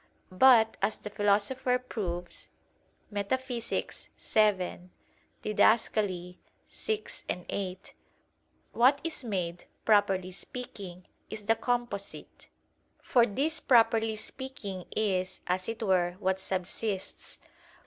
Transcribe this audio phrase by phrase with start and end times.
[0.31, 2.49] But, as the Philosopher proves
[3.13, 3.43] (Metaph.
[3.45, 4.79] vii,
[5.43, 5.57] Did.
[7.17, 7.93] vi, 8),
[8.71, 12.47] what is made, properly speaking, is the composite:
[13.03, 17.37] for this properly speaking, is, as it were, what subsists.